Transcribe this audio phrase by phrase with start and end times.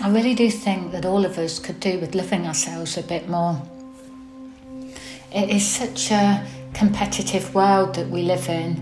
[0.00, 3.28] I really do think that all of us could do with loving ourselves a bit
[3.28, 3.60] more.
[5.32, 8.76] It is such a competitive world that we live in.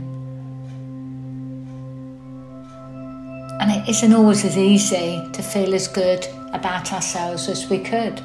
[3.60, 8.20] And it isn't always as easy to feel as good about ourselves as we could.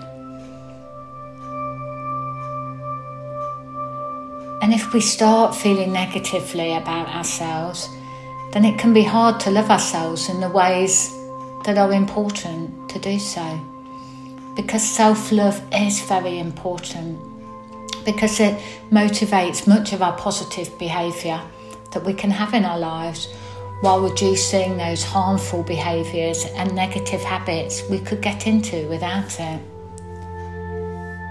[4.62, 7.88] And if we start feeling negatively about ourselves,
[8.52, 11.10] then it can be hard to love ourselves in the ways
[11.64, 13.60] that are important to do so.
[14.56, 17.20] Because self love is very important,
[18.04, 18.60] because it
[18.92, 21.42] motivates much of our positive behaviour
[21.92, 23.28] that we can have in our lives
[23.82, 29.60] while reducing those harmful behaviours and negative habits we could get into without it.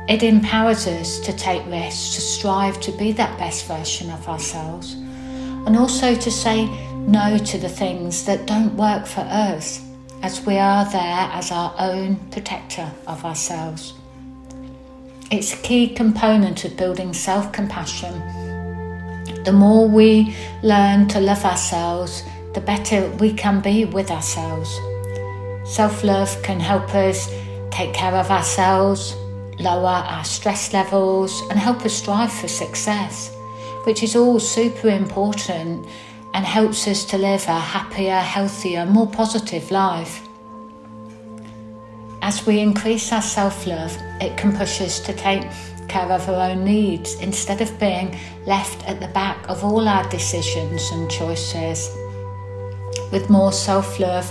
[0.08, 4.94] It empowers us to take risks, to strive to be that best version of ourselves,
[4.94, 9.80] and also to say no to the things that don't work for us,
[10.22, 13.94] as we are there as our own protector of ourselves.
[15.30, 18.14] It's a key component of building self compassion.
[19.44, 22.22] The more we learn to love ourselves,
[22.52, 24.70] the better we can be with ourselves.
[25.64, 27.32] Self love can help us
[27.70, 29.14] take care of ourselves,
[29.58, 33.34] lower our stress levels, and help us strive for success,
[33.84, 35.86] which is all super important
[36.34, 40.22] and helps us to live a happier, healthier, more positive life.
[42.22, 45.42] As we increase our self love, it can push us to take
[45.88, 50.08] care of our own needs instead of being left at the back of all our
[50.08, 51.90] decisions and choices.
[53.10, 54.30] With more self love,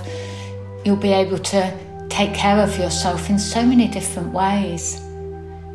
[0.85, 1.77] you'll be able to
[2.09, 5.01] take care of yourself in so many different ways.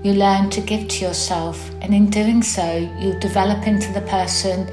[0.02, 4.68] You learn to give to yourself, and in doing so, you develop into the person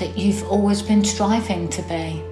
[0.00, 2.22] that you've always been striving to be.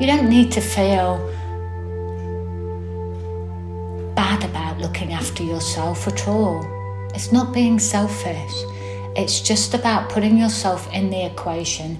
[0.00, 1.18] You don't need to feel
[4.14, 6.66] bad about looking after yourself at all.
[7.14, 8.52] It's not being selfish,
[9.14, 11.96] it's just about putting yourself in the equation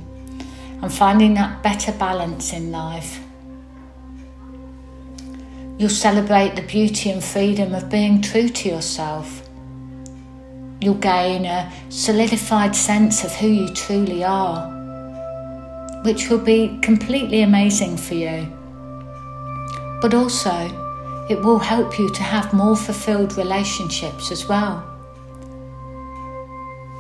[0.82, 3.20] and finding that better balance in life.
[5.78, 9.45] You'll celebrate the beauty and freedom of being true to yourself.
[10.81, 14.69] You'll gain a solidified sense of who you truly are,
[16.04, 18.47] which will be completely amazing for you.
[20.03, 20.69] But also,
[21.31, 24.84] it will help you to have more fulfilled relationships as well.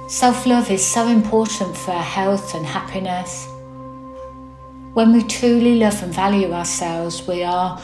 [0.08, 3.46] Self love is so important for our health and happiness.
[4.94, 7.78] When we truly love and value ourselves, we are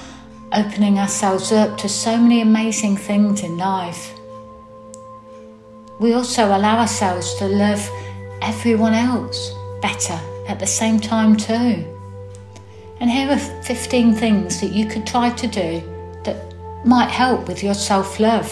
[0.53, 4.15] opening ourselves up to so many amazing things in life.
[6.03, 7.89] We also allow ourselves to love
[8.41, 10.19] everyone else better
[10.49, 11.87] at the same time, too.
[12.99, 15.81] And here are 15 things that you could try to do
[16.25, 16.37] that
[16.85, 18.51] might help with your self love.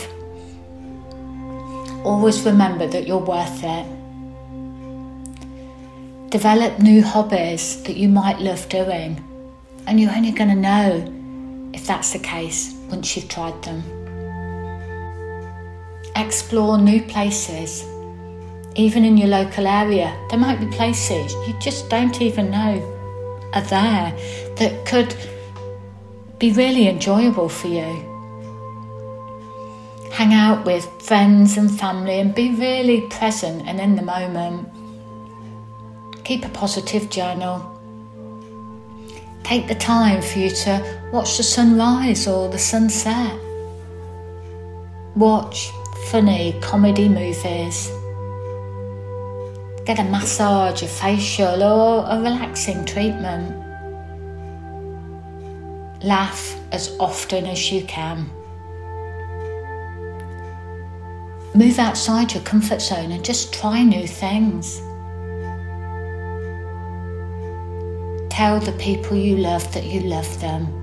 [2.04, 3.86] Always remember that you're worth it.
[6.30, 9.18] Develop new hobbies that you might love doing,
[9.88, 13.99] and you're only going to know if that's the case once you've tried them.
[16.24, 17.84] Explore new places.
[18.76, 22.74] Even in your local area, there might be places you just don't even know
[23.52, 24.12] are there
[24.56, 25.14] that could
[26.38, 27.90] be really enjoyable for you.
[30.12, 34.68] Hang out with friends and family and be really present and in the moment.
[36.24, 37.80] Keep a positive journal
[39.50, 43.36] Take the time for you to watch the sunrise or the sunset.
[45.16, 45.72] Watch
[46.08, 47.90] funny comedy movies.
[49.84, 53.56] Get a massage, a facial, or a relaxing treatment.
[56.02, 58.30] Laugh as often as you can.
[61.54, 64.78] Move outside your comfort zone and just try new things.
[68.30, 70.79] Tell the people you love that you love them.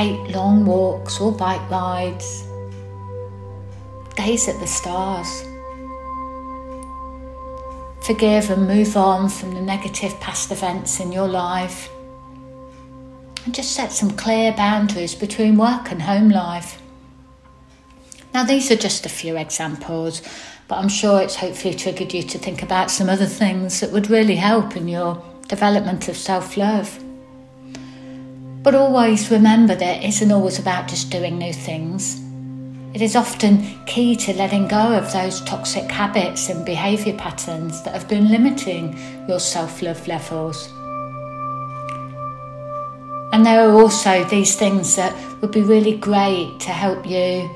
[0.00, 2.46] Take long walks or bike rides.
[4.16, 5.44] Gaze at the stars.
[8.06, 11.90] Forgive and move on from the negative past events in your life.
[13.44, 16.80] And just set some clear boundaries between work and home life.
[18.32, 20.22] Now, these are just a few examples,
[20.66, 24.08] but I'm sure it's hopefully triggered you to think about some other things that would
[24.08, 26.98] really help in your development of self love.
[28.62, 32.20] But always remember that it isn't always about just doing new things.
[32.92, 37.94] It is often key to letting go of those toxic habits and behaviour patterns that
[37.94, 40.68] have been limiting your self love levels.
[43.32, 47.48] And there are also these things that would be really great to help you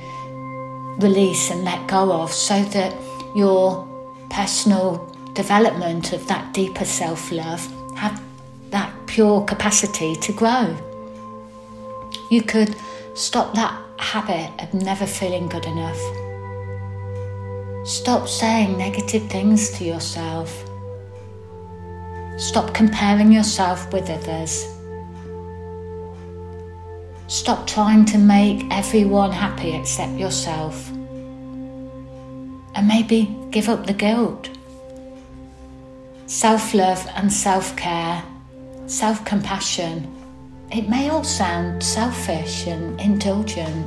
[1.00, 2.94] release and let go of so that
[3.36, 3.86] your
[4.30, 5.04] personal
[5.34, 7.60] development of that deeper self love
[7.96, 8.22] have
[8.70, 10.74] that pure capacity to grow.
[12.30, 12.74] You could
[13.14, 16.00] stop that habit of never feeling good enough.
[17.86, 20.64] Stop saying negative things to yourself.
[22.36, 24.66] Stop comparing yourself with others.
[27.26, 30.90] Stop trying to make everyone happy except yourself.
[32.74, 34.50] And maybe give up the guilt.
[36.26, 38.22] Self love and self care,
[38.86, 40.13] self compassion.
[40.74, 43.86] It may all sound selfish and indulgent,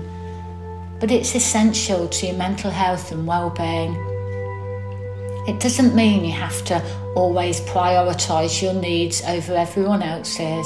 [1.01, 3.93] but it's essential to your mental health and well being.
[5.49, 6.81] It doesn't mean you have to
[7.13, 10.65] always prioritise your needs over everyone else's.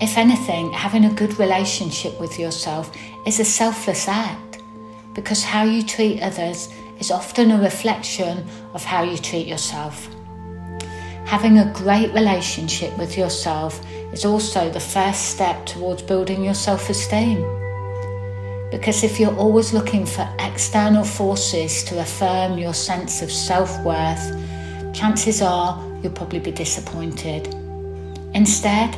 [0.00, 2.96] If anything, having a good relationship with yourself
[3.26, 4.62] is a selfless act
[5.14, 6.68] because how you treat others
[7.00, 10.08] is often a reflection of how you treat yourself.
[11.24, 13.84] Having a great relationship with yourself
[14.14, 17.38] is also the first step towards building your self esteem.
[18.70, 24.24] Because if you're always looking for external forces to affirm your sense of self worth,
[24.94, 27.48] chances are you'll probably be disappointed.
[28.34, 28.92] Instead,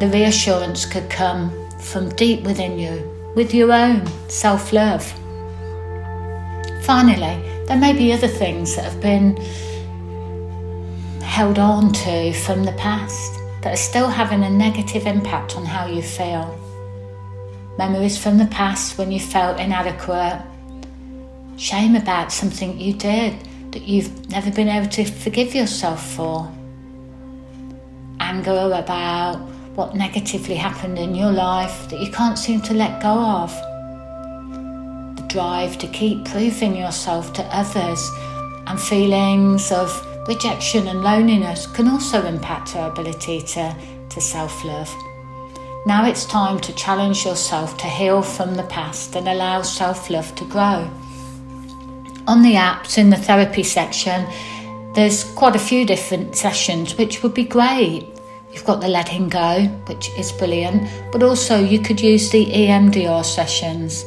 [0.00, 2.94] the reassurance could come from deep within you
[3.36, 5.04] with your own self love.
[6.84, 7.36] Finally,
[7.66, 9.36] there may be other things that have been
[11.20, 15.86] held on to from the past that are still having a negative impact on how
[15.86, 16.58] you feel.
[17.76, 20.42] Memories from the past when you felt inadequate,
[21.56, 23.34] shame about something you did
[23.72, 26.50] that you've never been able to forgive yourself for,
[28.20, 29.36] anger about
[29.74, 33.50] what negatively happened in your life that you can't seem to let go of.
[35.16, 38.10] The drive to keep proving yourself to others
[38.66, 39.88] and feelings of
[40.28, 43.74] rejection and loneliness can also impact our ability to,
[44.10, 44.94] to self love.
[45.86, 50.32] Now it's time to challenge yourself to heal from the past and allow self love
[50.36, 50.88] to grow.
[52.28, 54.24] On the apps in the therapy section,
[54.94, 58.18] there's quite a few different sessions which would be great
[58.52, 63.24] You've got the letting go, which is brilliant, but also you could use the EMDR
[63.24, 64.04] sessions.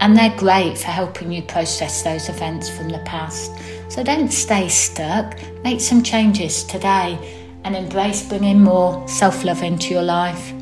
[0.00, 3.52] And they're great for helping you process those events from the past.
[3.88, 7.18] So don't stay stuck, make some changes today
[7.64, 10.55] and embrace bringing more self love into your life.